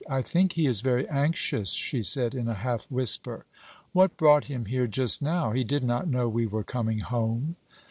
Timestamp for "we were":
6.27-6.63